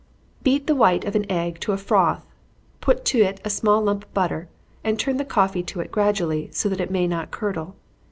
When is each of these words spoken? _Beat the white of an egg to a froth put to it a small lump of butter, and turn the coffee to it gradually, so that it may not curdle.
_Beat 0.43 0.65
the 0.65 0.73
white 0.73 1.05
of 1.05 1.15
an 1.15 1.29
egg 1.31 1.59
to 1.59 1.73
a 1.73 1.77
froth 1.77 2.25
put 2.79 3.05
to 3.05 3.19
it 3.19 3.39
a 3.45 3.51
small 3.51 3.83
lump 3.83 4.03
of 4.03 4.13
butter, 4.15 4.49
and 4.83 4.97
turn 4.97 5.17
the 5.17 5.23
coffee 5.23 5.61
to 5.61 5.79
it 5.79 5.91
gradually, 5.91 6.49
so 6.51 6.69
that 6.69 6.81
it 6.81 6.89
may 6.89 7.05
not 7.05 7.29
curdle. 7.29 7.75